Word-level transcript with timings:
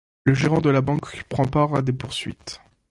Le 0.23 0.33
gérant 0.33 0.61
de 0.61 0.71
la 0.71 0.81
banque 0.81 1.21
prend 1.29 1.45
part 1.45 1.75
à 1.75 1.83
des 1.83 1.93
poursuites. 1.93 2.59